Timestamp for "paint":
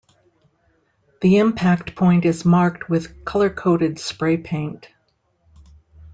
4.37-4.89